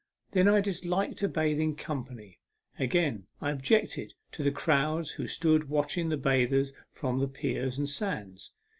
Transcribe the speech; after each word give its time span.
Then 0.31 0.47
I 0.47 0.61
disliked 0.61 1.17
to 1.19 1.27
bathe 1.27 1.59
in 1.59 1.75
company. 1.75 2.39
Again, 2.79 3.27
I 3.39 3.51
objected 3.51 4.15
to 4.31 4.41
the 4.41 4.49
crowds 4.51 5.11
who 5.11 5.27
stood 5.27 5.69
watching 5.69 6.09
the 6.09 6.17
bathers 6.17 6.73
from 6.89 7.19
the 7.19 7.27
piers 7.27 7.77
and 7.77 7.87
sands. 7.87 8.51